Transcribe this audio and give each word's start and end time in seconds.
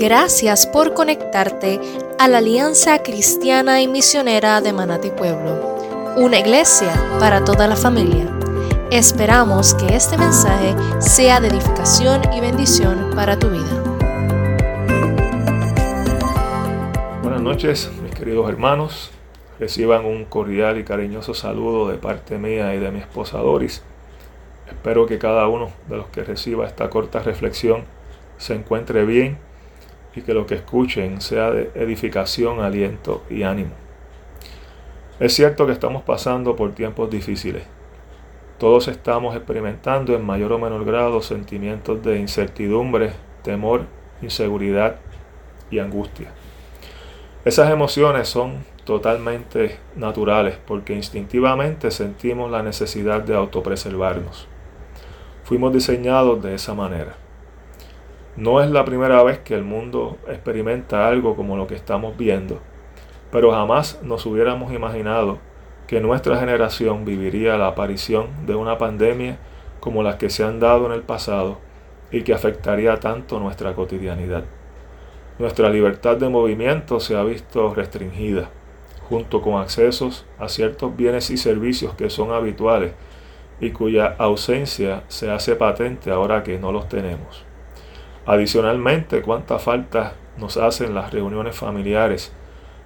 Gracias 0.00 0.66
por 0.66 0.94
conectarte 0.94 1.78
a 2.18 2.26
la 2.26 2.38
Alianza 2.38 3.02
Cristiana 3.02 3.82
y 3.82 3.86
Misionera 3.86 4.62
de 4.62 4.72
Manati 4.72 5.10
Pueblo, 5.10 6.14
una 6.16 6.38
iglesia 6.38 6.90
para 7.18 7.44
toda 7.44 7.68
la 7.68 7.76
familia. 7.76 8.26
Esperamos 8.90 9.74
que 9.74 9.94
este 9.94 10.16
mensaje 10.16 10.74
sea 11.00 11.38
de 11.38 11.48
edificación 11.48 12.22
y 12.32 12.40
bendición 12.40 13.10
para 13.14 13.38
tu 13.38 13.50
vida. 13.50 13.84
Buenas 17.22 17.42
noches, 17.42 17.90
mis 18.02 18.14
queridos 18.14 18.48
hermanos. 18.48 19.10
Reciban 19.58 20.06
un 20.06 20.24
cordial 20.24 20.78
y 20.78 20.84
cariñoso 20.84 21.34
saludo 21.34 21.90
de 21.90 21.98
parte 21.98 22.38
mía 22.38 22.74
y 22.74 22.78
de 22.78 22.90
mi 22.90 23.00
esposa 23.00 23.36
Doris. 23.36 23.82
Espero 24.66 25.04
que 25.04 25.18
cada 25.18 25.46
uno 25.48 25.68
de 25.90 25.98
los 25.98 26.06
que 26.06 26.24
reciba 26.24 26.66
esta 26.66 26.88
corta 26.88 27.18
reflexión 27.18 27.84
se 28.38 28.54
encuentre 28.54 29.04
bien 29.04 29.49
y 30.14 30.22
que 30.22 30.34
lo 30.34 30.46
que 30.46 30.56
escuchen 30.56 31.20
sea 31.20 31.50
de 31.50 31.70
edificación, 31.74 32.60
aliento 32.60 33.22
y 33.30 33.42
ánimo. 33.42 33.72
Es 35.18 35.34
cierto 35.34 35.66
que 35.66 35.72
estamos 35.72 36.02
pasando 36.02 36.56
por 36.56 36.72
tiempos 36.72 37.10
difíciles. 37.10 37.64
Todos 38.58 38.88
estamos 38.88 39.36
experimentando 39.36 40.14
en 40.14 40.24
mayor 40.24 40.52
o 40.52 40.58
menor 40.58 40.84
grado 40.84 41.22
sentimientos 41.22 42.02
de 42.02 42.18
incertidumbre, 42.18 43.12
temor, 43.42 43.82
inseguridad 44.22 44.96
y 45.70 45.78
angustia. 45.78 46.28
Esas 47.44 47.70
emociones 47.70 48.28
son 48.28 48.64
totalmente 48.84 49.78
naturales 49.96 50.58
porque 50.66 50.94
instintivamente 50.94 51.90
sentimos 51.90 52.50
la 52.50 52.62
necesidad 52.62 53.22
de 53.22 53.34
autopreservarnos. 53.34 54.46
Fuimos 55.44 55.72
diseñados 55.72 56.42
de 56.42 56.54
esa 56.54 56.74
manera. 56.74 57.16
No 58.36 58.62
es 58.62 58.70
la 58.70 58.84
primera 58.84 59.22
vez 59.24 59.40
que 59.40 59.54
el 59.54 59.64
mundo 59.64 60.16
experimenta 60.28 61.08
algo 61.08 61.34
como 61.34 61.56
lo 61.56 61.66
que 61.66 61.74
estamos 61.74 62.16
viendo, 62.16 62.60
pero 63.32 63.50
jamás 63.50 64.00
nos 64.02 64.24
hubiéramos 64.24 64.72
imaginado 64.72 65.38
que 65.88 66.00
nuestra 66.00 66.38
generación 66.38 67.04
viviría 67.04 67.58
la 67.58 67.66
aparición 67.66 68.46
de 68.46 68.54
una 68.54 68.78
pandemia 68.78 69.38
como 69.80 70.04
las 70.04 70.14
que 70.14 70.30
se 70.30 70.44
han 70.44 70.60
dado 70.60 70.86
en 70.86 70.92
el 70.92 71.02
pasado 71.02 71.58
y 72.12 72.22
que 72.22 72.32
afectaría 72.32 73.00
tanto 73.00 73.40
nuestra 73.40 73.74
cotidianidad. 73.74 74.44
Nuestra 75.40 75.68
libertad 75.68 76.16
de 76.16 76.28
movimiento 76.28 77.00
se 77.00 77.16
ha 77.16 77.24
visto 77.24 77.74
restringida, 77.74 78.50
junto 79.08 79.42
con 79.42 79.60
accesos 79.60 80.24
a 80.38 80.48
ciertos 80.48 80.96
bienes 80.96 81.30
y 81.30 81.36
servicios 81.36 81.94
que 81.94 82.10
son 82.10 82.30
habituales 82.30 82.92
y 83.60 83.70
cuya 83.70 84.14
ausencia 84.18 85.02
se 85.08 85.30
hace 85.30 85.56
patente 85.56 86.12
ahora 86.12 86.44
que 86.44 86.58
no 86.58 86.70
los 86.70 86.88
tenemos. 86.88 87.49
Adicionalmente, 88.26 89.22
cuánta 89.22 89.58
falta 89.58 90.14
nos 90.36 90.56
hacen 90.56 90.94
las 90.94 91.12
reuniones 91.12 91.56
familiares 91.56 92.32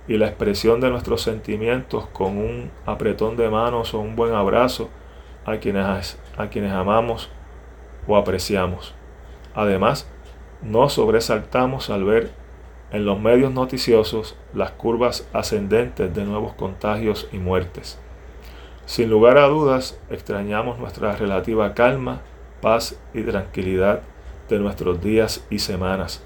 y 0.06 0.16
la 0.16 0.26
expresión 0.26 0.80
de 0.80 0.90
nuestros 0.90 1.22
sentimientos 1.22 2.06
con 2.08 2.38
un 2.38 2.70
apretón 2.86 3.36
de 3.36 3.48
manos 3.48 3.94
o 3.94 4.00
un 4.00 4.16
buen 4.16 4.34
abrazo 4.34 4.90
a 5.44 5.56
quienes, 5.56 6.18
a 6.36 6.48
quienes 6.48 6.72
amamos 6.72 7.30
o 8.06 8.16
apreciamos. 8.16 8.94
Además, 9.54 10.08
nos 10.62 10.94
sobresaltamos 10.94 11.90
al 11.90 12.04
ver 12.04 12.30
en 12.92 13.04
los 13.04 13.18
medios 13.18 13.52
noticiosos 13.52 14.36
las 14.52 14.70
curvas 14.72 15.28
ascendentes 15.32 16.14
de 16.14 16.24
nuevos 16.24 16.54
contagios 16.54 17.28
y 17.32 17.38
muertes. 17.38 17.98
Sin 18.86 19.10
lugar 19.10 19.38
a 19.38 19.48
dudas, 19.48 19.98
extrañamos 20.10 20.78
nuestra 20.78 21.16
relativa 21.16 21.74
calma, 21.74 22.20
paz 22.60 23.00
y 23.14 23.22
tranquilidad 23.22 24.02
de 24.48 24.58
nuestros 24.58 25.02
días 25.02 25.44
y 25.50 25.58
semanas. 25.58 26.22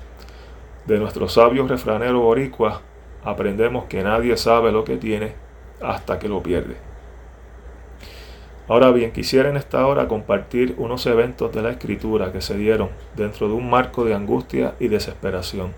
De 0.86 0.98
nuestro 0.98 1.28
sabio 1.28 1.66
refranero 1.66 2.20
boricua 2.20 2.83
aprendemos 3.25 3.84
que 3.84 4.03
nadie 4.03 4.37
sabe 4.37 4.72
lo 4.72 4.84
que 4.84 4.97
tiene 4.97 5.34
hasta 5.81 6.19
que 6.19 6.28
lo 6.28 6.43
pierde. 6.43 6.76
Ahora 8.69 8.91
bien, 8.91 9.12
quisiera 9.12 9.48
en 9.48 9.56
esta 9.56 9.87
hora 9.87 10.09
compartir 10.09 10.75
unos 10.76 11.06
eventos 11.06 11.53
de 11.54 11.62
la 11.62 11.70
escritura 11.70 12.32
que 12.32 12.43
se 12.43 12.56
dieron 12.56 12.91
dentro 13.16 13.48
de 13.48 13.54
un 13.54 13.70
marco 13.70 14.04
de 14.04 14.15
angustia 14.15 14.75
y 14.78 14.88
desesperación. 14.88 15.72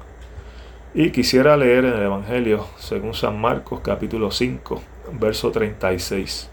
Y 0.92 1.12
quisiera 1.12 1.56
leer 1.56 1.84
en 1.84 1.94
el 1.94 2.02
Evangelio 2.02 2.66
según 2.78 3.14
San 3.14 3.40
Marcos 3.40 3.78
capítulo 3.80 4.32
5, 4.32 4.82
verso 5.12 5.52
36. 5.52 6.50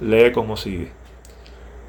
Lee 0.00 0.30
como 0.30 0.56
sigue. 0.56 0.92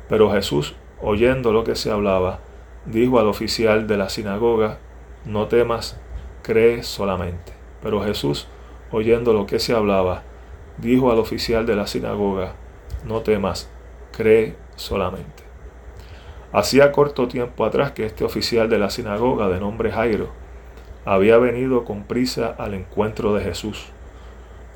Pero 0.09 0.31
Jesús, 0.31 0.73
oyendo 0.99 1.53
lo 1.53 1.63
que 1.63 1.75
se 1.75 1.91
hablaba, 1.91 2.39
dijo 2.85 3.19
al 3.19 3.27
oficial 3.27 3.87
de 3.87 3.97
la 3.97 4.09
sinagoga, 4.09 4.77
no 5.25 5.47
temas, 5.47 5.99
cree 6.41 6.83
solamente. 6.83 7.53
Pero 7.81 8.03
Jesús, 8.03 8.47
oyendo 8.91 9.33
lo 9.33 9.45
que 9.45 9.59
se 9.59 9.73
hablaba, 9.73 10.23
dijo 10.77 11.11
al 11.11 11.19
oficial 11.19 11.65
de 11.65 11.75
la 11.75 11.87
sinagoga, 11.87 12.53
no 13.05 13.21
temas, 13.21 13.69
cree 14.11 14.55
solamente. 14.75 15.43
Hacía 16.51 16.91
corto 16.91 17.27
tiempo 17.27 17.65
atrás 17.65 17.91
que 17.91 18.05
este 18.05 18.23
oficial 18.23 18.69
de 18.69 18.79
la 18.79 18.89
sinagoga 18.89 19.49
de 19.49 19.59
nombre 19.59 19.91
Jairo 19.91 20.29
había 21.03 21.37
venido 21.37 21.85
con 21.85 22.03
prisa 22.03 22.55
al 22.57 22.73
encuentro 22.73 23.33
de 23.33 23.43
Jesús. 23.43 23.87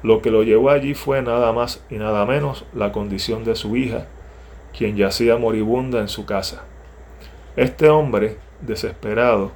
Lo 0.03 0.22
que 0.22 0.31
lo 0.31 0.44
llevó 0.44 0.70
allí 0.70 0.94
fue 0.94 1.22
nada 1.22 1.52
más 1.53 1.84
y 1.90 1.96
nada 1.96 2.26
menos 2.26 2.66
la 2.74 2.91
condición 2.91 3.44
de 3.44 3.56
su 3.56 3.76
hija, 3.76 4.08
quien 4.78 4.96
yacía 4.96 5.38
moribunda 5.38 6.00
en 6.00 6.08
su 6.08 6.26
casa. 6.26 6.64
Este 7.55 7.89
hombre, 7.89 8.37
desesperado, 8.61 9.51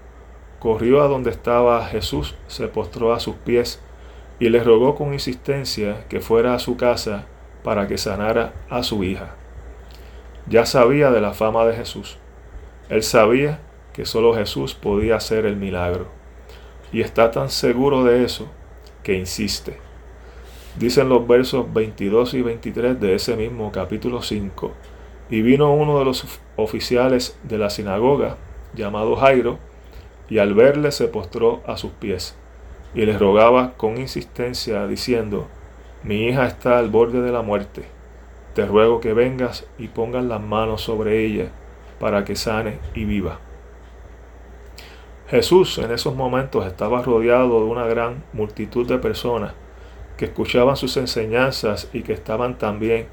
corrió 0.60 1.02
a 1.02 1.08
donde 1.08 1.30
estaba 1.30 1.86
Jesús, 1.86 2.36
se 2.48 2.68
postró 2.68 3.14
a 3.14 3.20
sus 3.20 3.36
pies 3.36 3.82
y 4.40 4.50
le 4.50 4.64
rogó 4.64 4.96
con 4.96 5.14
insistencia 5.14 6.06
que 6.10 6.20
fuera 6.20 6.54
a 6.54 6.60
su 6.60 6.76
casa 6.76 7.26
para 7.64 7.88
que 7.88 7.98
sanara 7.98 8.54
a 8.70 8.84
su 8.84 9.04
hija. 9.04 9.36
Ya 10.48 10.66
sabía 10.66 11.12
de 11.12 11.22
la 11.22 11.34
fama 11.34 11.66
de 11.66 11.76
Jesús. 11.76 12.18
Él 12.90 13.04
sabía 13.04 13.60
que 13.94 14.06
solo 14.06 14.34
Jesús 14.34 14.74
podía 14.74 15.16
hacer 15.16 15.46
el 15.46 15.56
milagro. 15.56 16.08
Y 16.92 17.02
está 17.02 17.32
tan 17.32 17.50
seguro 17.50 18.04
de 18.04 18.24
eso 18.24 18.48
que 19.04 19.16
insiste. 19.16 19.78
Dicen 20.78 21.08
los 21.08 21.28
versos 21.28 21.72
22 21.72 22.34
y 22.34 22.42
23 22.42 23.00
de 23.00 23.16
ese 23.16 23.36
mismo 23.36 23.72
capítulo 23.72 24.22
5 24.22 24.72
y 25.30 25.42
vino 25.42 25.74
uno 25.74 26.00
de 26.00 26.06
los 26.06 26.26
oficiales 26.56 27.38
de 27.44 27.58
la 27.58 27.70
sinagoga, 27.70 28.38
llamado 28.74 29.16
Jairo, 29.16 29.60
y 30.30 30.40
al 30.40 30.54
verle 30.54 30.92
se 30.92 31.08
postró 31.08 31.62
a 31.66 31.78
sus 31.78 31.92
pies, 31.92 32.36
y 32.94 33.06
le 33.06 33.18
rogaba 33.18 33.74
con 33.74 33.98
insistencia, 33.98 34.88
diciendo, 34.88 35.48
Mi 36.04 36.28
hija 36.28 36.46
está 36.46 36.80
al 36.80 36.90
borde 36.90 37.22
de 37.22 37.32
la 37.32 37.42
muerte, 37.42 37.86
te 38.54 38.66
ruego 38.66 39.00
que 39.00 39.14
vengas 39.14 39.66
y 39.78 39.88
pongas 39.88 40.24
las 40.24 40.42
manos 40.42 40.82
sobre 40.82 41.26
ella, 41.26 41.50
para 42.00 42.26
que 42.26 42.36
sane 42.36 42.80
y 42.94 43.06
viva. 43.06 43.40
Jesús 45.28 45.80
en 45.80 45.92
esos 45.92 46.16
momentos 46.16 46.66
estaba 46.68 47.02
rodeado 47.02 47.60
de 47.60 47.66
una 47.66 47.86
gran 47.88 48.24
multitud 48.34 48.88
de 48.88 49.00
personas 49.00 49.54
que 50.18 50.26
escuchaban 50.26 50.76
sus 50.76 50.96
enseñanzas 50.98 51.90
y 51.94 52.04
que 52.04 52.14
estaban 52.14 52.58
también 52.58 53.08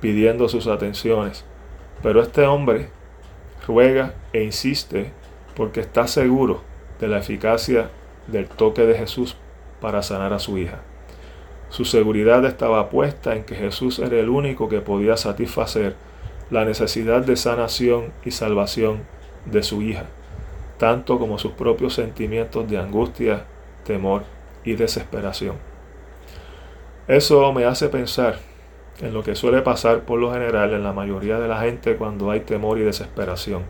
pidiendo 0.00 0.48
sus 0.48 0.66
atenciones. 0.66 1.46
Pero 2.02 2.22
este 2.22 2.46
hombre 2.46 2.88
ruega 3.66 4.14
e 4.32 4.42
insiste 4.42 5.12
porque 5.54 5.80
está 5.80 6.06
seguro 6.06 6.62
de 7.00 7.08
la 7.08 7.18
eficacia 7.18 7.90
del 8.26 8.48
toque 8.48 8.82
de 8.86 8.96
Jesús 8.96 9.36
para 9.80 10.02
sanar 10.02 10.32
a 10.32 10.38
su 10.38 10.58
hija. 10.58 10.80
Su 11.68 11.84
seguridad 11.84 12.44
estaba 12.44 12.90
puesta 12.90 13.34
en 13.34 13.44
que 13.44 13.54
Jesús 13.54 13.98
era 13.98 14.18
el 14.18 14.28
único 14.28 14.68
que 14.68 14.80
podía 14.80 15.16
satisfacer 15.16 15.94
la 16.50 16.64
necesidad 16.64 17.22
de 17.22 17.36
sanación 17.36 18.12
y 18.24 18.30
salvación 18.30 19.00
de 19.46 19.62
su 19.62 19.80
hija, 19.82 20.04
tanto 20.78 21.18
como 21.18 21.38
sus 21.38 21.52
propios 21.52 21.94
sentimientos 21.94 22.68
de 22.68 22.78
angustia, 22.78 23.44
temor 23.84 24.24
y 24.64 24.74
desesperación. 24.74 25.56
Eso 27.08 27.52
me 27.52 27.64
hace 27.64 27.88
pensar 27.88 28.38
en 29.02 29.12
lo 29.12 29.22
que 29.24 29.34
suele 29.34 29.62
pasar 29.62 30.02
por 30.02 30.18
lo 30.20 30.32
general 30.32 30.72
en 30.72 30.84
la 30.84 30.92
mayoría 30.92 31.38
de 31.40 31.48
la 31.48 31.60
gente 31.60 31.96
cuando 31.96 32.30
hay 32.30 32.40
temor 32.40 32.78
y 32.78 32.82
desesperación. 32.82 33.64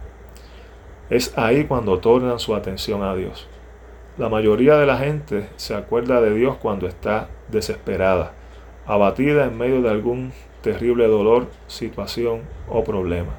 Es 1.09 1.37
ahí 1.37 1.65
cuando 1.65 1.99
tornan 1.99 2.39
su 2.39 2.55
atención 2.55 3.03
a 3.03 3.15
Dios. 3.15 3.49
La 4.19 4.29
mayoría 4.29 4.77
de 4.77 4.85
la 4.85 4.99
gente 4.99 5.49
se 5.57 5.75
acuerda 5.75 6.21
de 6.21 6.35
Dios 6.35 6.57
cuando 6.57 6.87
está 6.87 7.29
desesperada, 7.49 8.33
abatida 8.87 9.47
en 9.47 9.57
medio 9.57 9.81
de 9.81 9.89
algún 9.89 10.33
terrible 10.61 11.09
dolor, 11.09 11.47
situación 11.67 12.43
o 12.69 12.85
problema. 12.85 13.33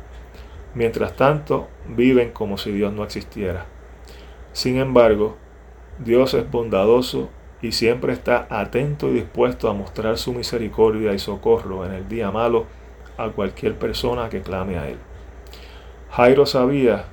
Mientras 0.74 1.16
tanto, 1.16 1.68
viven 1.88 2.32
como 2.32 2.58
si 2.58 2.72
Dios 2.72 2.92
no 2.92 3.04
existiera. 3.04 3.66
Sin 4.52 4.78
embargo, 4.78 5.38
Dios 6.00 6.34
es 6.34 6.50
bondadoso 6.50 7.30
y 7.64 7.72
siempre 7.72 8.12
está 8.12 8.46
atento 8.50 9.08
y 9.08 9.14
dispuesto 9.14 9.70
a 9.70 9.74
mostrar 9.74 10.18
su 10.18 10.34
misericordia 10.34 11.14
y 11.14 11.20
socorro 11.20 11.86
en 11.86 11.94
el 11.94 12.10
día 12.10 12.30
malo 12.30 12.66
a 13.18 13.30
cualquier 13.30 13.76
persona 13.76 14.28
que 14.28 14.42
clame 14.42 14.78
a 14.78 14.90
él. 14.90 14.98
Jairo 16.12 16.46
sabía 16.46 17.06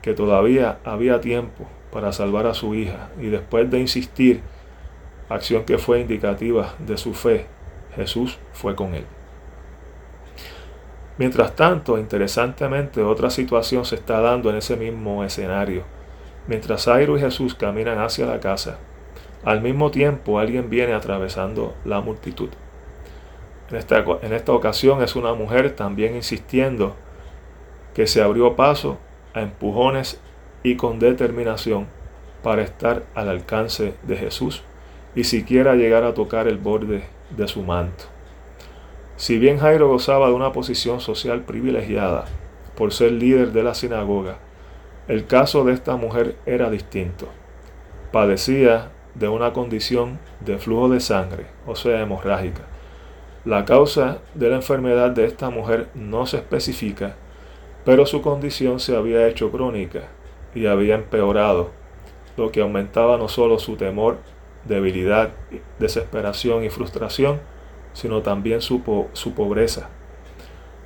que 0.00 0.14
todavía 0.14 0.78
había 0.82 1.20
tiempo 1.20 1.66
para 1.92 2.12
salvar 2.12 2.46
a 2.46 2.54
su 2.54 2.74
hija 2.74 3.10
y 3.20 3.26
después 3.26 3.70
de 3.70 3.78
insistir, 3.78 4.40
acción 5.28 5.64
que 5.64 5.76
fue 5.76 6.00
indicativa 6.00 6.74
de 6.78 6.96
su 6.96 7.12
fe, 7.12 7.44
Jesús 7.94 8.38
fue 8.54 8.74
con 8.74 8.94
él. 8.94 9.04
Mientras 11.18 11.54
tanto, 11.54 11.98
interesantemente, 11.98 13.02
otra 13.02 13.28
situación 13.28 13.84
se 13.84 13.96
está 13.96 14.20
dando 14.20 14.48
en 14.48 14.56
ese 14.56 14.76
mismo 14.76 15.22
escenario. 15.22 15.82
Mientras 16.46 16.86
Jairo 16.86 17.18
y 17.18 17.20
Jesús 17.20 17.54
caminan 17.54 17.98
hacia 17.98 18.26
la 18.26 18.40
casa, 18.40 18.78
al 19.44 19.60
mismo 19.60 19.90
tiempo 19.90 20.38
alguien 20.38 20.70
viene 20.70 20.94
atravesando 20.94 21.74
la 21.84 22.00
multitud. 22.00 22.50
En 23.70 23.76
esta, 23.76 24.04
en 24.22 24.32
esta 24.32 24.52
ocasión 24.52 25.02
es 25.02 25.16
una 25.16 25.34
mujer 25.34 25.74
también 25.74 26.14
insistiendo 26.14 26.94
que 27.94 28.06
se 28.06 28.22
abrió 28.22 28.56
paso 28.56 28.98
a 29.34 29.40
empujones 29.42 30.20
y 30.62 30.76
con 30.76 30.98
determinación 30.98 31.86
para 32.42 32.62
estar 32.62 33.04
al 33.14 33.28
alcance 33.28 33.94
de 34.02 34.16
Jesús 34.16 34.62
y 35.14 35.24
siquiera 35.24 35.74
llegar 35.74 36.04
a 36.04 36.14
tocar 36.14 36.46
el 36.46 36.58
borde 36.58 37.04
de 37.30 37.48
su 37.48 37.62
manto. 37.62 38.04
Si 39.16 39.38
bien 39.38 39.58
Jairo 39.58 39.88
gozaba 39.88 40.28
de 40.28 40.34
una 40.34 40.52
posición 40.52 41.00
social 41.00 41.42
privilegiada 41.42 42.26
por 42.76 42.92
ser 42.92 43.12
líder 43.12 43.52
de 43.52 43.62
la 43.62 43.74
sinagoga, 43.74 44.36
el 45.08 45.26
caso 45.26 45.64
de 45.64 45.72
esta 45.72 45.96
mujer 45.96 46.36
era 46.44 46.68
distinto. 46.68 47.28
Padecía 48.12 48.90
de 49.18 49.28
una 49.28 49.52
condición 49.52 50.18
de 50.40 50.58
flujo 50.58 50.88
de 50.88 51.00
sangre, 51.00 51.46
o 51.66 51.74
sea, 51.74 52.00
hemorrágica. 52.00 52.62
La 53.44 53.64
causa 53.64 54.18
de 54.34 54.50
la 54.50 54.56
enfermedad 54.56 55.10
de 55.10 55.24
esta 55.24 55.50
mujer 55.50 55.88
no 55.94 56.26
se 56.26 56.38
especifica, 56.38 57.16
pero 57.84 58.04
su 58.04 58.20
condición 58.20 58.80
se 58.80 58.96
había 58.96 59.26
hecho 59.28 59.50
crónica 59.50 60.08
y 60.54 60.66
había 60.66 60.96
empeorado, 60.96 61.70
lo 62.36 62.50
que 62.50 62.60
aumentaba 62.60 63.16
no 63.16 63.28
solo 63.28 63.58
su 63.58 63.76
temor, 63.76 64.18
debilidad, 64.64 65.30
desesperación 65.78 66.64
y 66.64 66.70
frustración, 66.70 67.40
sino 67.92 68.20
también 68.20 68.60
su, 68.60 69.06
su 69.12 69.32
pobreza. 69.32 69.88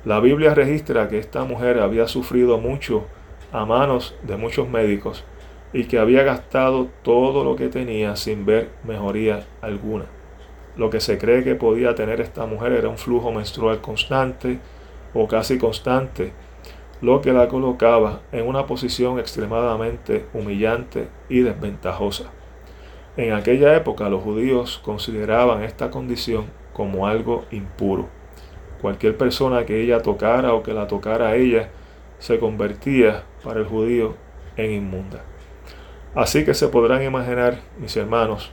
La 0.05 0.19
Biblia 0.19 0.53
registra 0.53 1.09
que 1.09 1.17
esta 1.17 1.43
mujer 1.43 1.79
había 1.79 2.07
sufrido 2.07 2.57
mucho 2.57 3.05
a 3.51 3.65
manos 3.65 4.15
de 4.23 4.37
muchos 4.37 4.69
médicos 4.69 5.25
y 5.73 5.85
que 5.85 5.99
había 5.99 6.23
gastado 6.23 6.87
todo 7.01 7.43
lo 7.43 7.55
que 7.55 7.69
tenía 7.69 8.15
sin 8.15 8.45
ver 8.45 8.69
mejoría 8.83 9.45
alguna. 9.61 10.05
Lo 10.75 10.89
que 10.89 11.01
se 11.01 11.17
cree 11.17 11.43
que 11.43 11.55
podía 11.55 11.95
tener 11.95 12.21
esta 12.21 12.45
mujer 12.45 12.73
era 12.73 12.89
un 12.89 12.97
flujo 12.97 13.31
menstrual 13.31 13.81
constante 13.81 14.59
o 15.13 15.27
casi 15.27 15.57
constante, 15.57 16.33
lo 17.01 17.21
que 17.21 17.33
la 17.33 17.47
colocaba 17.47 18.21
en 18.31 18.47
una 18.47 18.65
posición 18.65 19.19
extremadamente 19.19 20.25
humillante 20.33 21.07
y 21.29 21.39
desventajosa. 21.39 22.31
En 23.17 23.33
aquella 23.33 23.75
época 23.75 24.07
los 24.09 24.23
judíos 24.23 24.79
consideraban 24.83 25.63
esta 25.63 25.89
condición 25.91 26.45
como 26.73 27.07
algo 27.07 27.43
impuro. 27.51 28.07
Cualquier 28.81 29.17
persona 29.17 29.65
que 29.65 29.81
ella 29.81 30.01
tocara 30.01 30.53
o 30.53 30.63
que 30.63 30.73
la 30.73 30.87
tocara 30.87 31.29
a 31.29 31.35
ella 31.35 31.69
se 32.19 32.39
convertía 32.39 33.23
para 33.43 33.59
el 33.59 33.65
judío 33.65 34.15
en 34.55 34.71
inmunda. 34.71 35.30
Así 36.13 36.43
que 36.43 36.53
se 36.53 36.67
podrán 36.67 37.03
imaginar, 37.03 37.59
mis 37.79 37.95
hermanos, 37.95 38.51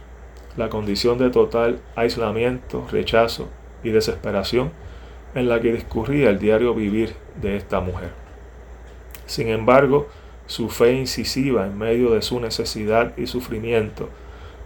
la 0.57 0.69
condición 0.69 1.19
de 1.19 1.31
total 1.31 1.81
aislamiento, 1.97 2.87
rechazo 2.91 3.49
y 3.83 3.91
desesperación 3.91 4.73
en 5.35 5.49
la 5.49 5.61
que 5.61 5.73
discurría 5.73 6.31
el 6.31 6.39
diario 6.39 6.75
vivir 6.75 7.15
de 7.41 7.57
esta 7.57 7.81
mujer. 7.81 8.11
Sin 9.27 9.49
embargo, 9.49 10.09
su 10.47 10.69
fe 10.71 10.93
incisiva 10.93 11.67
en 11.67 11.77
medio 11.77 12.11
de 12.11 12.23
su 12.23 12.41
necesidad 12.41 13.17
y 13.19 13.27
sufrimiento 13.27 14.09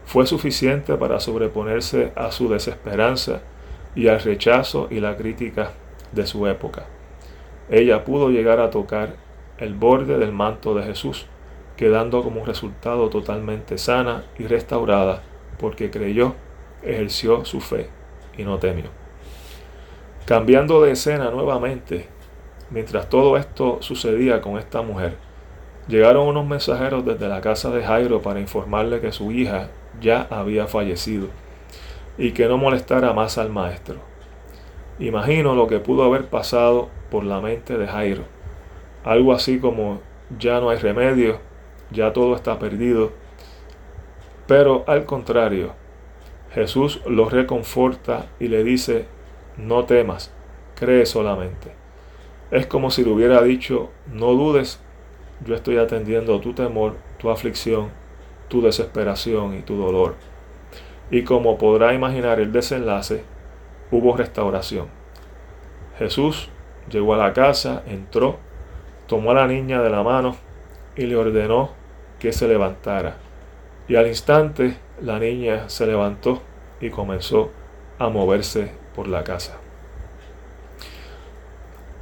fue 0.05 0.27
suficiente 0.27 0.95
para 0.95 1.21
sobreponerse 1.21 2.13
a 2.15 2.31
su 2.31 2.49
desesperanza 2.49 3.41
y 3.95 4.09
al 4.09 4.21
rechazo 4.21 4.89
y 4.91 5.01
la 5.01 5.17
crítica 5.17 5.73
de 6.13 6.27
su 6.27 6.47
época. 6.47 6.87
Ella 7.71 8.05
pudo 8.05 8.31
llegar 8.31 8.61
a 8.61 8.71
tocar 8.71 9.17
el 9.59 9.75
borde 9.75 10.19
del 10.19 10.33
manto 10.33 10.75
de 10.75 10.83
Jesús, 10.83 11.27
quedando 11.77 12.23
como 12.23 12.45
resultado 12.45 13.09
totalmente 13.09 13.79
sana 13.79 14.25
y 14.39 14.47
restaurada 14.47 15.23
porque 15.59 15.91
creyó, 15.91 16.35
ejerció 16.83 17.45
su 17.45 17.61
fe 17.61 17.89
y 18.37 18.45
no 18.45 18.59
temió. 18.59 18.87
Cambiando 20.27 20.83
de 20.83 20.93
escena 20.93 21.31
nuevamente, 21.31 22.07
mientras 22.71 23.09
todo 23.09 23.37
esto 23.37 23.79
sucedía 23.81 24.41
con 24.41 24.59
esta 24.59 24.83
mujer, 24.83 25.17
llegaron 25.89 26.29
unos 26.29 26.47
mensajeros 26.47 27.05
desde 27.05 27.29
la 27.29 27.41
casa 27.41 27.71
de 27.71 27.83
Jairo 27.83 28.23
para 28.23 28.41
informarle 28.41 29.01
que 29.01 29.13
su 29.13 29.33
hija 29.33 29.69
ya 30.01 30.27
había 30.31 30.67
fallecido 30.67 31.29
y 32.19 32.33
que 32.33 32.47
no 32.47 32.59
molestara 32.59 33.13
más 33.13 33.39
al 33.39 33.51
maestro. 33.51 33.97
Imagino 34.99 35.55
lo 35.55 35.67
que 35.67 35.81
pudo 35.81 36.05
haber 36.05 36.27
pasado 36.27 36.89
por 37.11 37.25
la 37.25 37.41
mente 37.41 37.77
de 37.79 37.87
Jairo. 37.87 38.23
Algo 39.05 39.33
así 39.33 39.59
como 39.59 40.01
ya 40.39 40.61
no 40.61 40.71
hay 40.71 40.79
remedio, 40.79 41.41
ya 41.93 42.13
todo 42.13 42.35
está 42.35 42.59
perdido. 42.59 43.13
Pero 44.47 44.85
al 44.87 45.05
contrario, 45.05 45.75
Jesús 46.53 47.01
lo 47.07 47.29
reconforta 47.29 48.27
y 48.41 48.49
le 48.49 48.65
dice, 48.65 49.07
no 49.57 49.85
temas, 49.85 50.33
cree 50.75 51.07
solamente. 51.07 51.73
Es 52.51 52.67
como 52.67 52.91
si 52.91 53.05
le 53.05 53.11
hubiera 53.11 53.43
dicho, 53.43 53.91
no 54.13 54.33
dudes, 54.33 54.81
yo 55.45 55.55
estoy 55.55 55.79
atendiendo 55.79 56.41
tu 56.41 56.53
temor, 56.53 56.97
tu 57.19 57.31
aflicción, 57.31 57.91
tu 58.49 58.61
desesperación 58.61 59.57
y 59.57 59.63
tu 59.63 59.77
dolor. 59.77 60.17
Y 61.11 61.25
como 61.25 61.57
podrá 61.57 61.95
imaginar 61.95 62.41
el 62.41 62.53
desenlace, 62.53 63.25
hubo 63.91 64.17
restauración. 64.17 64.89
Jesús 65.99 66.51
llegó 66.91 67.15
a 67.15 67.19
la 67.19 67.33
casa, 67.33 67.83
entró, 67.87 68.39
tomó 69.07 69.31
a 69.31 69.35
la 69.35 69.47
niña 69.47 69.83
de 69.83 69.91
la 69.91 70.03
mano 70.03 70.37
y 70.97 71.07
le 71.07 71.17
ordenó 71.17 71.71
que 72.23 72.33
se 72.33 72.47
levantara. 72.47 73.17
Y 73.89 73.97
al 73.97 74.07
instante 74.07 74.77
la 75.01 75.19
niña 75.19 75.69
se 75.69 75.89
levantó 75.89 76.41
y 76.81 76.89
comenzó 76.89 77.51
a 77.99 78.11
moverse 78.11 78.71
por 78.95 79.09
la 79.09 79.25
casa. 79.25 79.59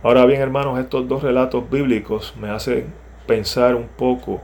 Ahora 0.03 0.27
bien, 0.27 0.43
hermanos, 0.43 0.79
estos 0.79 1.09
dos 1.09 1.23
relatos 1.23 1.71
bíblicos 1.71 2.35
me 2.39 2.51
hacen 2.51 2.93
pensar 3.27 3.75
un 3.75 3.89
poco 3.89 4.43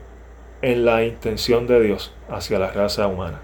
en 0.62 0.86
la 0.86 1.04
intención 1.04 1.66
de 1.66 1.82
Dios 1.82 2.14
hacia 2.30 2.58
la 2.58 2.70
raza 2.70 3.06
humana. 3.06 3.40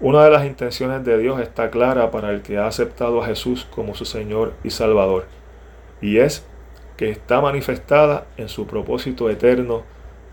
Una 0.00 0.24
de 0.24 0.30
las 0.30 0.44
intenciones 0.44 1.02
de 1.02 1.16
Dios 1.16 1.40
está 1.40 1.70
clara 1.70 2.10
para 2.10 2.30
el 2.30 2.42
que 2.42 2.58
ha 2.58 2.66
aceptado 2.66 3.22
a 3.22 3.26
Jesús 3.26 3.66
como 3.74 3.94
su 3.94 4.04
Señor 4.04 4.52
y 4.64 4.68
Salvador, 4.70 5.24
y 6.02 6.18
es 6.18 6.44
que 6.98 7.08
está 7.08 7.40
manifestada 7.40 8.26
en 8.36 8.50
su 8.50 8.66
propósito 8.66 9.30
eterno 9.30 9.84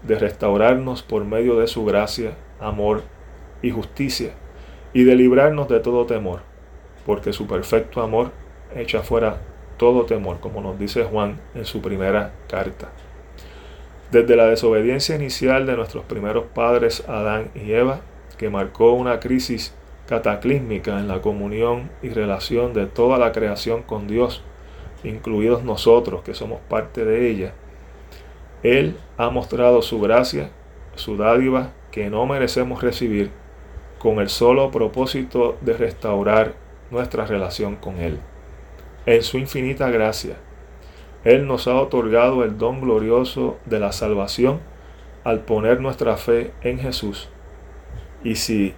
de 0.04 0.18
restaurarnos 0.18 1.04
por 1.04 1.26
medio 1.26 1.60
de 1.60 1.68
su 1.68 1.86
gracia, 1.86 2.34
amor 2.60 3.04
y 3.62 3.72
justicia, 3.72 4.32
y 4.94 5.04
de 5.04 5.16
librarnos 5.16 5.68
de 5.68 5.80
todo 5.80 6.06
temor, 6.06 6.42
porque 7.06 7.34
su 7.34 7.48
perfecto 7.48 8.02
amor 8.02 8.32
echa 8.76 9.02
fuera 9.02 9.38
todo 9.78 10.06
temor, 10.06 10.40
como 10.40 10.62
nos 10.62 10.78
dice 10.78 11.04
Juan 11.04 11.40
en 11.56 11.66
su 11.66 11.82
primera 11.82 12.34
carta. 12.48 12.90
Desde 14.12 14.36
la 14.36 14.48
desobediencia 14.48 15.16
inicial 15.16 15.66
de 15.66 15.76
nuestros 15.76 16.04
primeros 16.06 16.46
padres 16.54 17.08
Adán 17.08 17.52
y 17.54 17.72
Eva, 17.74 18.02
que 18.38 18.50
marcó 18.50 18.94
una 18.94 19.20
crisis 19.20 19.74
cataclísmica 20.08 21.00
en 21.00 21.08
la 21.08 21.22
comunión 21.22 21.92
y 22.02 22.10
relación 22.10 22.74
de 22.74 22.88
toda 22.88 23.20
la 23.20 23.32
creación 23.32 23.84
con 23.84 24.08
Dios, 24.08 24.42
incluidos 25.04 25.64
nosotros 25.64 26.24
que 26.24 26.34
somos 26.34 26.60
parte 26.68 27.06
de 27.06 27.30
ella, 27.30 27.54
Él 28.64 28.98
ha 29.18 29.30
mostrado 29.30 29.82
su 29.82 30.00
gracia, 30.00 30.50
su 30.96 31.18
dádiva 31.18 31.72
que 31.92 32.10
no 32.10 32.26
merecemos 32.26 32.82
recibir, 32.82 33.32
con 34.00 34.20
el 34.20 34.30
solo 34.30 34.72
propósito 34.72 35.58
de 35.62 35.74
restaurar 35.74 36.54
nuestra 36.92 37.26
relación 37.26 37.76
con 37.76 38.00
Él. 38.00 38.20
En 39.06 39.24
su 39.24 39.38
infinita 39.38 39.90
gracia, 39.90 40.38
él 41.24 41.48
nos 41.48 41.68
ha 41.68 41.76
otorgado 41.76 42.44
el 42.44 42.58
don 42.58 42.80
glorioso 42.80 43.58
de 43.66 43.80
la 43.80 43.92
salvación 43.92 44.60
al 45.24 45.42
poner 45.42 45.82
nuestra 45.82 46.16
fe 46.16 46.52
en 46.62 46.80
Jesús. 46.80 47.30
Y 48.24 48.36
si 48.36 48.74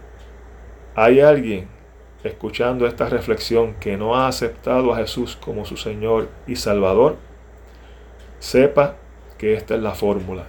hay 0.95 1.19
alguien 1.19 1.67
escuchando 2.23 2.87
esta 2.87 3.07
reflexión 3.09 3.75
que 3.79 3.95
no 3.95 4.15
ha 4.15 4.27
aceptado 4.27 4.93
a 4.93 4.97
Jesús 4.97 5.35
como 5.35 5.65
su 5.65 5.77
Señor 5.77 6.29
y 6.47 6.55
Salvador, 6.55 7.17
sepa 8.39 8.95
que 9.41 9.55
esta 9.55 9.73
es 9.73 9.81
la 9.81 9.95
fórmula. 9.95 10.43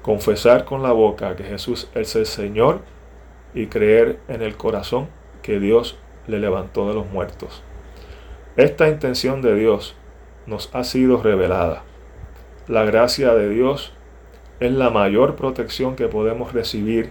Confesar 0.00 0.64
con 0.64 0.82
la 0.82 0.92
boca 0.92 1.36
que 1.36 1.44
Jesús 1.44 1.90
es 1.94 2.16
el 2.16 2.24
Señor 2.24 2.80
y 3.52 3.66
creer 3.66 4.18
en 4.28 4.40
el 4.40 4.56
corazón 4.56 5.08
que 5.42 5.60
Dios 5.60 5.98
le 6.26 6.38
levantó 6.38 6.88
de 6.88 6.94
los 6.94 7.10
muertos. 7.10 7.62
Esta 8.56 8.88
intención 8.88 9.42
de 9.42 9.54
Dios 9.54 9.94
nos 10.46 10.74
ha 10.74 10.84
sido 10.84 11.22
revelada. 11.22 11.82
La 12.66 12.86
gracia 12.86 13.34
de 13.34 13.50
Dios 13.50 13.92
es 14.58 14.72
la 14.72 14.88
mayor 14.88 15.36
protección 15.36 15.94
que 15.94 16.08
podemos 16.08 16.54
recibir 16.54 17.10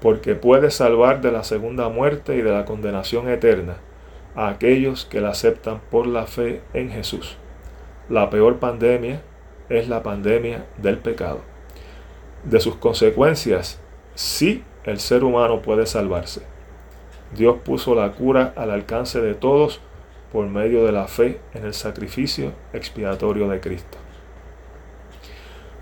porque 0.00 0.34
puede 0.34 0.72
salvar 0.72 1.20
de 1.20 1.30
la 1.30 1.44
segunda 1.44 1.88
muerte 1.90 2.34
y 2.34 2.42
de 2.42 2.50
la 2.50 2.64
condenación 2.64 3.28
eterna 3.28 3.76
a 4.34 4.48
aquellos 4.48 5.04
que 5.04 5.20
la 5.20 5.28
aceptan 5.28 5.80
por 5.92 6.08
la 6.08 6.26
fe 6.26 6.60
en 6.72 6.90
Jesús. 6.90 7.36
La 8.08 8.30
peor 8.30 8.56
pandemia 8.56 9.22
es 9.68 9.88
la 9.88 10.02
pandemia 10.02 10.66
del 10.78 10.98
pecado. 10.98 11.40
De 12.44 12.60
sus 12.60 12.76
consecuencias, 12.76 13.80
sí 14.14 14.62
el 14.84 15.00
ser 15.00 15.24
humano 15.24 15.62
puede 15.62 15.86
salvarse. 15.86 16.42
Dios 17.34 17.56
puso 17.64 17.94
la 17.94 18.12
cura 18.12 18.52
al 18.56 18.70
alcance 18.70 19.20
de 19.20 19.34
todos 19.34 19.80
por 20.32 20.46
medio 20.46 20.84
de 20.84 20.92
la 20.92 21.06
fe 21.06 21.40
en 21.54 21.64
el 21.64 21.74
sacrificio 21.74 22.52
expiatorio 22.72 23.48
de 23.48 23.60
Cristo. 23.60 23.98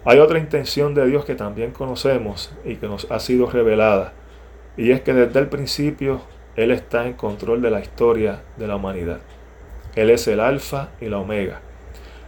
Hay 0.05 0.19
otra 0.19 0.39
intención 0.39 0.95
de 0.95 1.07
Dios 1.07 1.25
que 1.25 1.35
también 1.35 1.73
conocemos 1.73 2.53
y 2.65 2.77
que 2.77 2.89
nos 2.89 3.11
ha 3.11 3.21
sido 3.21 3.49
revelada, 3.51 4.13
y 4.77 4.91
es 4.91 5.01
que 5.01 5.15
desde 5.15 5.39
el 5.39 5.49
principio 5.49 6.23
Él 6.57 6.71
está 6.71 7.07
en 7.07 7.13
control 7.15 7.63
de 7.63 7.71
la 7.71 7.81
historia 7.81 8.43
de 8.57 8.67
la 8.67 8.77
humanidad. 8.77 9.21
Él 9.95 10.11
es 10.11 10.27
el 10.27 10.41
alfa 10.41 10.91
y 11.01 11.07
la 11.07 11.19
omega. 11.19 11.61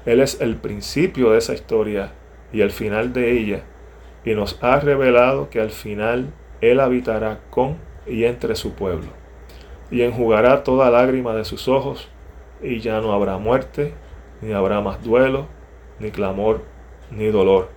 Él 0.07 0.21
es 0.21 0.41
el 0.41 0.57
principio 0.57 1.31
de 1.31 1.39
esa 1.39 1.55
historia 1.55 2.13
y 2.53 2.61
el 2.61 2.71
final 2.71 3.13
de 3.13 3.33
ella, 3.39 3.63
y 4.25 4.35
nos 4.35 4.63
ha 4.63 4.79
revelado 4.81 5.51
que 5.51 5.61
al 5.61 5.71
final 5.71 6.33
Él 6.61 6.81
habitará 6.81 7.41
con 7.51 7.77
y 8.07 8.25
entre 8.25 8.55
su 8.55 8.75
pueblo, 8.75 9.09
y 9.91 10.03
enjugará 10.03 10.63
toda 10.63 10.91
lágrima 10.91 11.35
de 11.35 11.45
sus 11.45 11.69
ojos, 11.69 12.09
y 12.63 12.81
ya 12.81 13.01
no 13.01 13.13
habrá 13.13 13.39
muerte, 13.39 13.95
ni 14.41 14.53
habrá 14.53 14.81
más 14.81 15.03
duelo, 15.03 15.47
ni 15.99 16.11
clamor, 16.11 16.63
ni 17.11 17.27
dolor, 17.27 17.71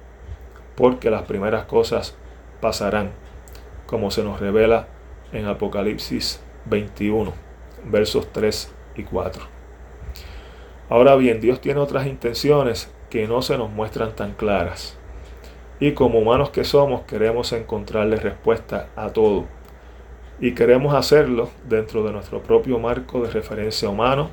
porque 0.75 1.10
las 1.10 1.24
primeras 1.24 1.65
cosas 1.65 2.17
pasarán, 2.62 3.12
como 3.86 4.12
se 4.12 4.24
nos 4.24 4.39
revela 4.39 4.88
en 5.31 5.46
Apocalipsis 5.46 6.41
21, 6.65 7.34
versos 7.86 8.31
3 8.31 8.74
y 8.96 9.03
4. 9.03 9.56
Ahora 10.89 11.15
bien, 11.15 11.41
Dios 11.41 11.60
tiene 11.60 11.82
otras 11.82 12.08
intenciones 12.08 12.89
que 13.10 13.27
no 13.27 13.41
se 13.41 13.58
nos 13.58 13.70
muestran 13.70 14.15
tan 14.15 14.34
claras. 14.34 14.98
Y 15.79 15.91
como 15.91 16.20
humanos 16.20 16.50
que 16.50 16.63
somos, 16.63 17.01
queremos 17.01 17.51
encontrarle 17.51 18.15
respuesta 18.15 18.88
a 18.96 19.10
todo. 19.10 19.46
Y 20.39 20.53
queremos 20.53 20.96
hacerlo 20.96 21.50
dentro 21.67 22.03
de 22.03 22.13
nuestro 22.13 22.41
propio 22.41 22.79
marco 22.79 23.22
de 23.22 23.29
referencia 23.29 23.89
humano, 23.89 24.29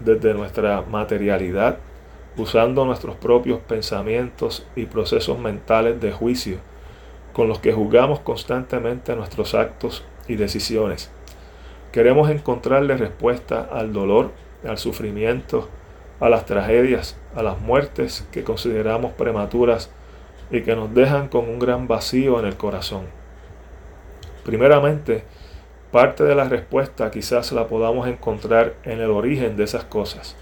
desde 0.00 0.32
nuestra 0.32 0.82
materialidad, 0.82 1.78
usando 2.36 2.86
nuestros 2.86 3.16
propios 3.16 3.60
pensamientos 3.60 4.66
y 4.74 4.86
procesos 4.86 5.38
mentales 5.38 6.00
de 6.00 6.12
juicio, 6.12 6.58
con 7.34 7.46
los 7.46 7.58
que 7.58 7.72
juzgamos 7.72 8.20
constantemente 8.20 9.14
nuestros 9.14 9.54
actos 9.54 10.02
y 10.28 10.36
decisiones. 10.36 11.10
Queremos 11.92 12.30
encontrarle 12.30 12.96
respuesta 12.96 13.68
al 13.70 13.92
dolor, 13.92 14.30
al 14.66 14.78
sufrimiento, 14.78 15.68
a 16.20 16.28
las 16.28 16.44
tragedias, 16.44 17.16
a 17.34 17.42
las 17.42 17.58
muertes 17.60 18.26
que 18.30 18.44
consideramos 18.44 19.12
prematuras 19.12 19.90
y 20.50 20.60
que 20.62 20.76
nos 20.76 20.94
dejan 20.94 21.28
con 21.28 21.48
un 21.48 21.58
gran 21.58 21.88
vacío 21.88 22.38
en 22.38 22.46
el 22.46 22.56
corazón. 22.56 23.06
Primeramente, 24.44 25.24
parte 25.90 26.24
de 26.24 26.34
la 26.34 26.44
respuesta 26.44 27.10
quizás 27.10 27.52
la 27.52 27.66
podamos 27.66 28.06
encontrar 28.06 28.74
en 28.84 29.00
el 29.00 29.10
origen 29.10 29.56
de 29.56 29.64
esas 29.64 29.84
cosas. 29.84 30.36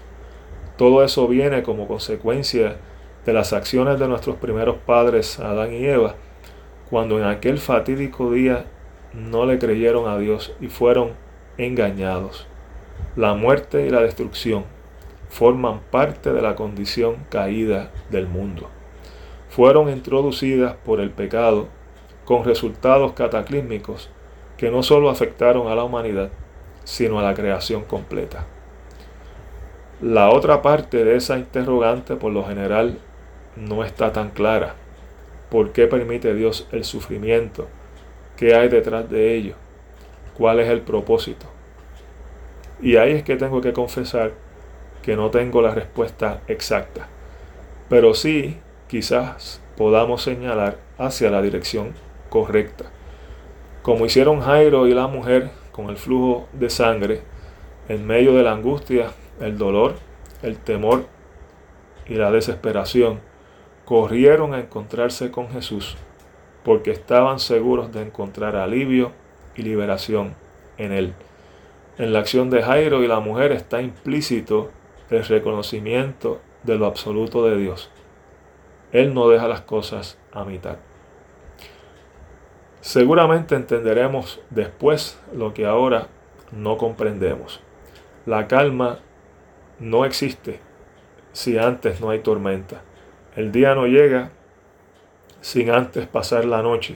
Todo 0.77 1.03
eso 1.03 1.27
viene 1.27 1.63
como 1.63 1.87
consecuencia 1.87 2.77
de 3.25 3.33
las 3.33 3.53
acciones 3.53 3.99
de 3.99 4.07
nuestros 4.07 4.37
primeros 4.37 4.77
padres, 4.77 5.39
Adán 5.39 5.73
y 5.73 5.85
Eva, 5.85 6.15
cuando 6.89 7.19
en 7.19 7.25
aquel 7.25 7.57
fatídico 7.57 8.31
día 8.31 8.65
no 9.13 9.45
le 9.45 9.59
creyeron 9.59 10.07
a 10.09 10.17
Dios 10.17 10.53
y 10.59 10.67
fueron 10.67 11.11
engañados. 11.57 12.47
La 13.15 13.33
muerte 13.33 13.85
y 13.85 13.89
la 13.89 14.01
destrucción 14.01 14.65
forman 15.29 15.79
parte 15.91 16.33
de 16.33 16.41
la 16.41 16.55
condición 16.55 17.17
caída 17.29 17.91
del 18.09 18.27
mundo. 18.27 18.69
Fueron 19.49 19.89
introducidas 19.89 20.75
por 20.83 20.99
el 20.99 21.11
pecado 21.11 21.67
con 22.25 22.43
resultados 22.43 23.13
cataclísmicos 23.13 24.09
que 24.57 24.69
no 24.69 24.83
solo 24.83 25.09
afectaron 25.09 25.67
a 25.67 25.75
la 25.75 25.83
humanidad, 25.83 26.29
sino 26.83 27.19
a 27.19 27.23
la 27.23 27.33
creación 27.33 27.83
completa. 27.83 28.45
La 30.01 30.29
otra 30.29 30.61
parte 30.61 31.03
de 31.03 31.15
esa 31.15 31.37
interrogante 31.37 32.15
por 32.15 32.31
lo 32.31 32.45
general 32.45 32.97
no 33.55 33.83
está 33.83 34.11
tan 34.11 34.29
clara. 34.29 34.75
¿Por 35.49 35.71
qué 35.71 35.87
permite 35.87 36.33
Dios 36.33 36.67
el 36.71 36.83
sufrimiento? 36.83 37.67
¿Qué 38.35 38.55
hay 38.55 38.69
detrás 38.69 39.09
de 39.09 39.35
ello? 39.35 39.55
¿Cuál 40.37 40.59
es 40.59 40.69
el 40.69 40.81
propósito? 40.81 41.47
Y 42.81 42.95
ahí 42.95 43.11
es 43.11 43.23
que 43.23 43.35
tengo 43.35 43.59
que 43.59 43.73
confesar 43.73 44.31
que 45.01 45.15
no 45.15 45.29
tengo 45.29 45.61
la 45.61 45.73
respuesta 45.73 46.41
exacta. 46.47 47.07
Pero 47.89 48.13
sí, 48.13 48.57
quizás 48.87 49.61
podamos 49.77 50.21
señalar 50.23 50.77
hacia 50.97 51.31
la 51.31 51.41
dirección 51.41 51.93
correcta. 52.29 52.85
Como 53.81 54.05
hicieron 54.05 54.41
Jairo 54.41 54.87
y 54.87 54.93
la 54.93 55.07
mujer 55.07 55.51
con 55.71 55.89
el 55.89 55.97
flujo 55.97 56.47
de 56.53 56.69
sangre, 56.69 57.21
en 57.87 58.05
medio 58.05 58.35
de 58.35 58.43
la 58.43 58.51
angustia 58.51 59.11
el 59.39 59.57
dolor, 59.57 59.95
el 60.43 60.57
temor 60.57 61.05
y 62.07 62.15
la 62.15 62.31
desesperación, 62.31 63.19
corrieron 63.85 64.53
a 64.53 64.59
encontrarse 64.59 65.31
con 65.31 65.49
Jesús 65.49 65.97
porque 66.63 66.91
estaban 66.91 67.39
seguros 67.39 67.91
de 67.91 68.01
encontrar 68.01 68.55
alivio 68.55 69.11
y 69.55 69.63
liberación 69.63 70.35
en 70.77 70.91
Él. 70.91 71.13
En 71.97 72.13
la 72.13 72.19
acción 72.19 72.49
de 72.49 72.61
Jairo 72.61 73.03
y 73.03 73.07
la 73.07 73.19
mujer 73.19 73.51
está 73.51 73.81
implícito 73.81 74.69
el 75.09 75.25
reconocimiento 75.25 76.39
de 76.63 76.77
lo 76.77 76.85
absoluto 76.85 77.45
de 77.45 77.57
Dios. 77.57 77.89
Él 78.91 79.13
no 79.13 79.29
deja 79.29 79.47
las 79.47 79.61
cosas 79.61 80.17
a 80.31 80.43
mitad. 80.43 80.77
Seguramente 82.81 83.55
entenderemos 83.55 84.39
después 84.49 85.19
lo 85.33 85.53
que 85.53 85.65
ahora 85.65 86.07
no 86.51 86.77
comprendemos. 86.77 87.61
La 88.25 88.47
calma 88.47 88.99
no 89.79 90.05
existe 90.05 90.59
si 91.33 91.57
antes 91.57 92.01
no 92.01 92.09
hay 92.09 92.19
tormenta. 92.19 92.81
El 93.35 93.51
día 93.51 93.75
no 93.75 93.85
llega 93.85 94.31
sin 95.41 95.69
antes 95.71 96.07
pasar 96.07 96.45
la 96.45 96.61
noche 96.61 96.95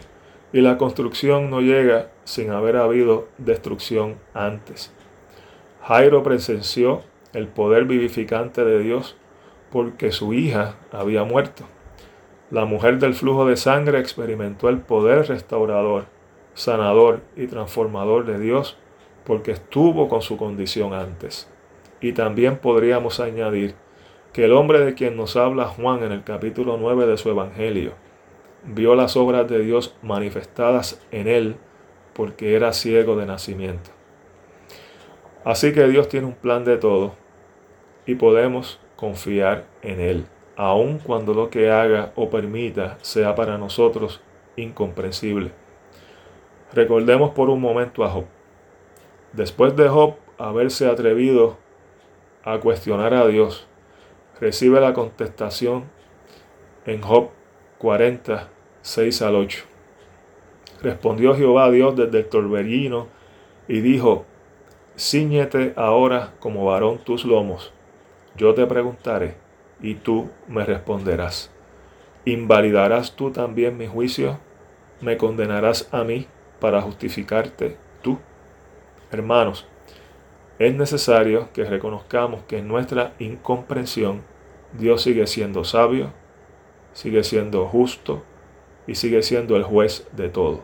y 0.51 0.61
la 0.61 0.77
construcción 0.77 1.49
no 1.49 1.61
llega 1.61 2.09
sin 2.23 2.51
haber 2.51 2.77
habido 2.77 3.27
destrucción 3.37 4.19
antes. 4.33 4.93
Jairo 5.81 6.23
presenció 6.23 7.01
el 7.33 7.47
poder 7.47 7.85
vivificante 7.85 8.63
de 8.63 8.79
Dios 8.79 9.17
porque 9.71 10.11
su 10.11 10.33
hija 10.33 10.75
había 10.91 11.23
muerto. 11.23 11.63
La 12.51 12.65
mujer 12.65 12.99
del 12.99 13.15
flujo 13.15 13.45
de 13.45 13.57
sangre 13.57 13.99
experimentó 13.99 14.69
el 14.69 14.79
poder 14.79 15.27
restaurador, 15.27 16.05
sanador 16.53 17.21
y 17.35 17.47
transformador 17.47 18.25
de 18.25 18.39
Dios 18.39 18.77
porque 19.25 19.51
estuvo 19.51 20.07
con 20.07 20.21
su 20.21 20.37
condición 20.37 20.93
antes. 20.93 21.49
Y 22.01 22.13
también 22.13 22.57
podríamos 22.57 23.19
añadir 23.19 23.75
que 24.33 24.45
el 24.45 24.53
hombre 24.53 24.79
de 24.79 24.93
quien 24.93 25.15
nos 25.17 25.35
habla 25.35 25.65
Juan 25.65 26.03
en 26.03 26.11
el 26.11 26.23
capítulo 26.23 26.77
9 26.77 27.07
de 27.07 27.17
su 27.17 27.29
Evangelio 27.29 27.93
vio 28.65 28.95
las 28.95 29.17
obras 29.17 29.49
de 29.49 29.59
Dios 29.59 29.95
manifestadas 30.01 31.01
en 31.11 31.27
él 31.27 31.55
porque 32.13 32.55
era 32.55 32.73
ciego 32.73 33.15
de 33.15 33.25
nacimiento. 33.25 33.89
Así 35.43 35.73
que 35.73 35.87
Dios 35.87 36.07
tiene 36.07 36.27
un 36.27 36.35
plan 36.35 36.63
de 36.63 36.77
todo 36.77 37.22
y 38.05 38.15
podemos 38.15 38.79
confiar 38.95 39.65
en 39.81 39.99
Él, 39.99 40.25
aun 40.55 40.99
cuando 40.99 41.33
lo 41.33 41.49
que 41.49 41.71
haga 41.71 42.11
o 42.15 42.29
permita 42.29 42.97
sea 43.01 43.35
para 43.35 43.57
nosotros 43.57 44.21
incomprensible. 44.55 45.51
Recordemos 46.73 47.31
por 47.31 47.49
un 47.49 47.61
momento 47.61 48.03
a 48.03 48.09
Job. 48.09 48.25
Después 49.31 49.75
de 49.75 49.89
Job 49.89 50.15
haberse 50.37 50.87
atrevido 50.87 51.57
a 52.43 52.59
cuestionar 52.59 53.13
a 53.13 53.27
Dios, 53.27 53.67
recibe 54.39 54.81
la 54.81 54.93
contestación 54.93 55.85
en 56.85 57.01
Job 57.01 57.29
40, 57.77 58.49
6 58.81 59.21
al 59.21 59.35
8. 59.35 59.63
Respondió 60.81 61.35
Jehová 61.35 61.65
a 61.65 61.71
Dios 61.71 61.95
desde 61.95 62.19
el 62.19 62.29
torbellino 62.29 63.07
y 63.67 63.79
dijo, 63.81 64.25
Cíñete 64.97 65.73
ahora 65.75 66.33
como 66.39 66.65
varón 66.65 66.99
tus 66.99 67.25
lomos. 67.25 67.73
Yo 68.35 68.55
te 68.55 68.65
preguntaré 68.65 69.35
y 69.81 69.95
tú 69.95 70.29
me 70.47 70.65
responderás. 70.65 71.51
¿Invalidarás 72.25 73.15
tú 73.15 73.31
también 73.31 73.77
mi 73.77 73.85
juicio? 73.85 74.39
¿Me 75.01 75.17
condenarás 75.17 75.87
a 75.91 76.03
mí 76.03 76.25
para 76.59 76.81
justificarte 76.81 77.77
tú? 78.01 78.17
Hermanos, 79.11 79.67
es 80.57 80.73
necesario 80.73 81.49
que 81.53 81.63
reconozcamos 81.63 82.43
que 82.47 82.57
en 82.57 82.67
nuestra 82.67 83.13
incomprensión 83.19 84.21
Dios 84.71 85.03
sigue 85.03 85.27
siendo 85.27 85.63
sabio, 85.63 86.11
sigue 86.93 87.23
siendo 87.23 87.67
justo 87.67 88.23
y 88.87 88.95
sigue 88.95 89.21
siendo 89.21 89.57
el 89.57 89.63
juez 89.63 90.07
de 90.13 90.29
todo. 90.29 90.61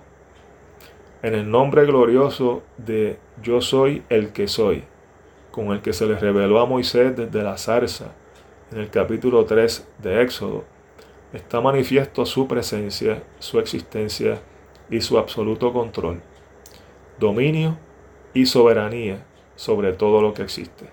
En 1.22 1.36
el 1.36 1.52
nombre 1.52 1.86
glorioso 1.86 2.64
de 2.78 3.20
Yo 3.44 3.62
soy 3.62 4.04
el 4.10 4.32
que 4.32 4.48
soy, 4.48 4.86
con 5.52 5.68
el 5.72 5.82
que 5.82 5.94
se 5.94 6.06
le 6.06 6.18
reveló 6.18 6.60
a 6.60 6.66
Moisés 6.66 7.16
desde 7.16 7.44
la 7.44 7.58
zarza, 7.58 8.14
en 8.72 8.80
el 8.80 8.90
capítulo 8.90 9.46
3 9.46 9.88
de 10.00 10.22
Éxodo, 10.22 10.64
está 11.34 11.62
manifiesto 11.62 12.26
su 12.26 12.48
presencia, 12.48 13.24
su 13.40 13.60
existencia 13.60 14.40
y 14.90 15.02
su 15.02 15.18
absoluto 15.18 15.74
control, 15.74 16.22
dominio 17.20 17.78
y 18.34 18.46
soberanía 18.46 19.26
sobre 19.56 19.94
todo 19.94 20.22
lo 20.22 20.34
que 20.34 20.44
existe. 20.44 20.86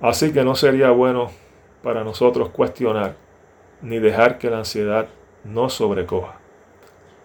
Así 0.00 0.32
que 0.32 0.44
no 0.44 0.54
sería 0.54 0.90
bueno 0.90 1.30
para 1.82 2.04
nosotros 2.04 2.50
cuestionar 2.50 3.16
ni 3.80 3.98
dejar 3.98 4.38
que 4.38 4.50
la 4.50 4.58
ansiedad 4.58 5.08
nos 5.44 5.74
sobrecoja. 5.74 6.38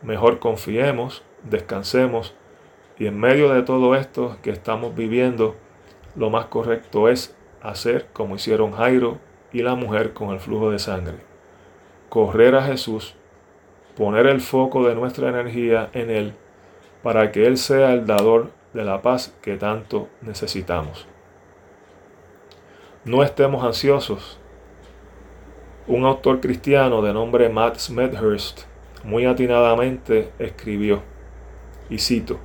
Mejor 0.01 0.39
confiemos, 0.39 1.23
descansemos 1.43 2.35
y 2.97 3.07
en 3.07 3.19
medio 3.19 3.53
de 3.53 3.63
todo 3.63 3.95
esto 3.95 4.37
que 4.41 4.49
estamos 4.49 4.95
viviendo, 4.95 5.55
lo 6.17 6.29
más 6.29 6.45
correcto 6.45 7.07
es 7.07 7.35
hacer 7.61 8.07
como 8.11 8.35
hicieron 8.35 8.71
Jairo 8.73 9.19
y 9.53 9.61
la 9.61 9.75
mujer 9.75 10.13
con 10.13 10.31
el 10.31 10.39
flujo 10.39 10.71
de 10.71 10.79
sangre. 10.79 11.17
Correr 12.09 12.55
a 12.55 12.63
Jesús, 12.63 13.15
poner 13.95 14.27
el 14.27 14.41
foco 14.41 14.87
de 14.87 14.95
nuestra 14.95 15.29
energía 15.29 15.89
en 15.93 16.09
Él 16.09 16.33
para 17.03 17.31
que 17.31 17.45
Él 17.45 17.57
sea 17.57 17.93
el 17.93 18.05
dador 18.05 18.51
de 18.73 18.83
la 18.83 19.01
paz 19.01 19.35
que 19.41 19.57
tanto 19.57 20.09
necesitamos. 20.21 21.07
No 23.05 23.23
estemos 23.23 23.63
ansiosos. 23.63 24.39
Un 25.87 26.03
autor 26.03 26.41
cristiano 26.41 27.01
de 27.01 27.13
nombre 27.13 27.47
Matt 27.47 27.77
Smethurst 27.77 28.63
muy 29.03 29.25
atinadamente 29.25 30.31
escribió, 30.37 31.01
y 31.89 31.99
cito, 31.99 32.39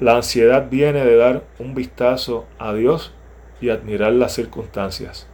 la 0.00 0.16
ansiedad 0.16 0.68
viene 0.70 1.04
de 1.04 1.16
dar 1.16 1.42
un 1.58 1.74
vistazo 1.74 2.46
a 2.58 2.72
Dios 2.72 3.12
y 3.60 3.68
admirar 3.68 4.12
las 4.12 4.32
circunstancias. 4.32 5.26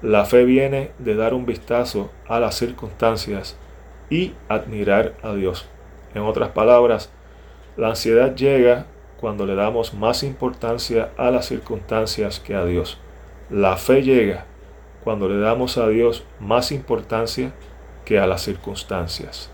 La 0.00 0.24
fe 0.24 0.44
viene 0.44 0.92
de 1.00 1.16
dar 1.16 1.34
un 1.34 1.44
vistazo 1.44 2.12
a 2.28 2.38
las 2.38 2.54
circunstancias 2.54 3.56
y 4.08 4.34
admirar 4.48 5.14
a 5.24 5.34
Dios. 5.34 5.66
En 6.14 6.22
otras 6.22 6.50
palabras, 6.50 7.10
la 7.76 7.88
ansiedad 7.88 8.36
llega 8.36 8.86
cuando 9.20 9.44
le 9.44 9.56
damos 9.56 9.92
más 9.92 10.22
importancia 10.22 11.10
a 11.16 11.32
las 11.32 11.46
circunstancias 11.46 12.38
que 12.38 12.54
a 12.54 12.64
Dios. 12.64 12.98
La 13.50 13.76
fe 13.76 14.02
llega 14.02 14.44
cuando 15.02 15.28
le 15.28 15.40
damos 15.40 15.78
a 15.78 15.88
Dios 15.88 16.24
más 16.38 16.70
importancia 16.70 17.52
que 18.04 18.20
a 18.20 18.26
las 18.28 18.42
circunstancias. 18.42 19.50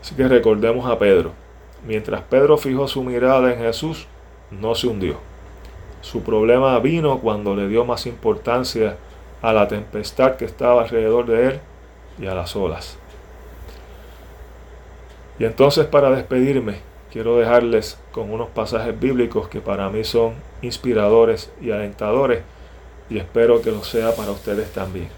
Así 0.00 0.16
que 0.16 0.26
recordemos 0.26 0.90
a 0.90 0.98
Pedro. 0.98 1.43
Mientras 1.86 2.22
Pedro 2.22 2.56
fijó 2.56 2.88
su 2.88 3.02
mirada 3.02 3.52
en 3.52 3.58
Jesús, 3.58 4.06
no 4.50 4.74
se 4.74 4.86
hundió. 4.86 5.18
Su 6.00 6.22
problema 6.22 6.78
vino 6.78 7.18
cuando 7.20 7.54
le 7.54 7.68
dio 7.68 7.84
más 7.84 8.06
importancia 8.06 8.96
a 9.42 9.52
la 9.52 9.68
tempestad 9.68 10.36
que 10.36 10.44
estaba 10.44 10.82
alrededor 10.82 11.26
de 11.26 11.46
él 11.48 11.60
y 12.18 12.26
a 12.26 12.34
las 12.34 12.56
olas. 12.56 12.98
Y 15.38 15.44
entonces 15.44 15.86
para 15.86 16.10
despedirme, 16.10 16.78
quiero 17.12 17.36
dejarles 17.36 17.98
con 18.12 18.32
unos 18.32 18.48
pasajes 18.50 18.98
bíblicos 18.98 19.48
que 19.48 19.60
para 19.60 19.90
mí 19.90 20.04
son 20.04 20.34
inspiradores 20.62 21.52
y 21.60 21.70
alentadores 21.70 22.42
y 23.10 23.18
espero 23.18 23.60
que 23.60 23.70
lo 23.70 23.84
sea 23.84 24.14
para 24.14 24.30
ustedes 24.30 24.72
también. 24.72 25.08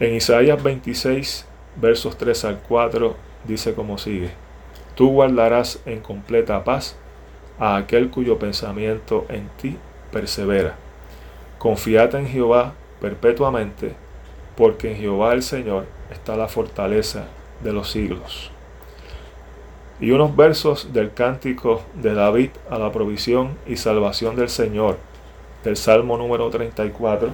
En 0.00 0.14
Isaías 0.14 0.62
26, 0.62 1.46
versos 1.76 2.16
3 2.16 2.44
al 2.44 2.58
4, 2.60 3.14
dice 3.44 3.74
como 3.74 3.98
sigue, 3.98 4.30
Tú 5.00 5.12
guardarás 5.12 5.80
en 5.86 6.00
completa 6.00 6.62
paz 6.62 6.94
a 7.58 7.76
aquel 7.76 8.10
cuyo 8.10 8.38
pensamiento 8.38 9.24
en 9.30 9.48
ti 9.56 9.78
persevera. 10.12 10.76
Confiad 11.56 12.16
en 12.16 12.28
Jehová 12.28 12.74
perpetuamente, 13.00 13.94
porque 14.58 14.90
en 14.90 14.98
Jehová 14.98 15.32
el 15.32 15.42
Señor 15.42 15.86
está 16.12 16.36
la 16.36 16.48
fortaleza 16.48 17.24
de 17.64 17.72
los 17.72 17.90
siglos 17.90 18.50
y 20.00 20.10
unos 20.10 20.36
versos 20.36 20.92
del 20.92 21.14
cántico 21.14 21.80
de 21.94 22.12
David 22.12 22.50
a 22.68 22.78
la 22.78 22.92
provisión 22.92 23.56
y 23.66 23.78
salvación 23.78 24.36
del 24.36 24.50
Señor, 24.50 24.98
del 25.64 25.78
Salmo 25.78 26.18
número 26.18 26.50
34. 26.50 27.30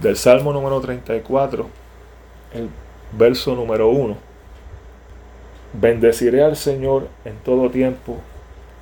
Del 0.00 0.16
Salmo 0.16 0.52
número 0.52 0.80
34, 0.80 1.68
el 2.54 2.70
verso 3.12 3.54
número 3.54 3.88
1. 3.88 4.16
Bendeciré 5.72 6.42
al 6.42 6.56
Señor 6.56 7.08
en 7.24 7.36
todo 7.36 7.70
tiempo, 7.70 8.16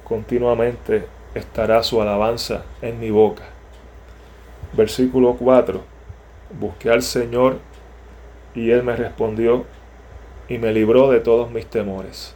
continuamente 0.05 1.05
estará 1.35 1.83
su 1.83 2.01
alabanza 2.01 2.65
en 2.83 2.99
mi 2.99 3.11
boca. 3.11 3.45
Versículo 4.73 5.35
4. 5.35 5.81
Busqué 6.59 6.91
al 6.91 7.03
Señor 7.03 7.59
y 8.55 8.71
él 8.71 8.83
me 8.83 8.97
respondió 8.97 9.65
y 10.49 10.59
me 10.59 10.73
libró 10.73 11.11
de 11.11 11.21
todos 11.21 11.51
mis 11.51 11.67
temores. 11.67 12.35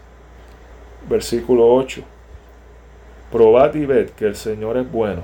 Versículo 1.08 1.74
8. 1.74 2.02
Probad 3.30 3.74
y 3.74 3.86
ved 3.86 4.10
que 4.10 4.26
el 4.26 4.36
Señor 4.36 4.76
es 4.76 4.90
bueno. 4.90 5.22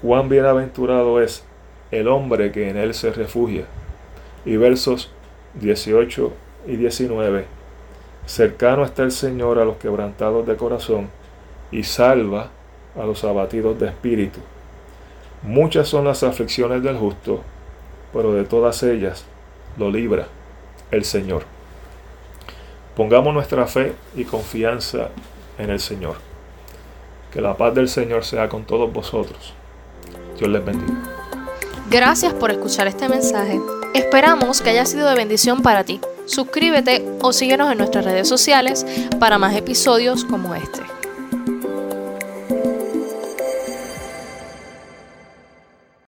Cuán 0.00 0.28
bienaventurado 0.28 1.20
es 1.20 1.44
el 1.90 2.06
hombre 2.06 2.52
que 2.52 2.70
en 2.70 2.76
él 2.76 2.94
se 2.94 3.12
refugia. 3.12 3.64
Y 4.44 4.56
versos 4.56 5.10
18 5.60 6.32
y 6.66 6.76
19. 6.76 7.44
Cercano 8.26 8.84
está 8.84 9.02
el 9.02 9.12
Señor 9.12 9.58
a 9.58 9.64
los 9.64 9.76
quebrantados 9.76 10.46
de 10.46 10.56
corazón 10.56 11.08
y 11.70 11.82
salva 11.82 12.50
a 12.98 13.04
los 13.04 13.24
abatidos 13.24 13.78
de 13.78 13.86
espíritu. 13.86 14.40
Muchas 15.42 15.88
son 15.88 16.04
las 16.04 16.22
aflicciones 16.22 16.82
del 16.82 16.96
justo, 16.96 17.42
pero 18.12 18.32
de 18.32 18.44
todas 18.44 18.82
ellas 18.82 19.24
lo 19.78 19.90
libra 19.90 20.26
el 20.90 21.04
Señor. 21.04 21.44
Pongamos 22.96 23.32
nuestra 23.32 23.66
fe 23.66 23.94
y 24.16 24.24
confianza 24.24 25.10
en 25.58 25.70
el 25.70 25.80
Señor. 25.80 26.16
Que 27.32 27.40
la 27.40 27.56
paz 27.56 27.74
del 27.74 27.88
Señor 27.88 28.24
sea 28.24 28.48
con 28.48 28.64
todos 28.64 28.92
vosotros. 28.92 29.54
Dios 30.38 30.50
les 30.50 30.64
bendiga. 30.64 30.98
Gracias 31.90 32.34
por 32.34 32.50
escuchar 32.50 32.86
este 32.88 33.08
mensaje. 33.08 33.60
Esperamos 33.98 34.62
que 34.62 34.70
haya 34.70 34.86
sido 34.86 35.08
de 35.08 35.16
bendición 35.16 35.60
para 35.60 35.82
ti. 35.82 36.00
Suscríbete 36.24 37.04
o 37.20 37.32
síguenos 37.32 37.72
en 37.72 37.78
nuestras 37.78 38.04
redes 38.04 38.28
sociales 38.28 38.86
para 39.18 39.38
más 39.38 39.56
episodios 39.56 40.24
como 40.24 40.54
este. 40.54 40.97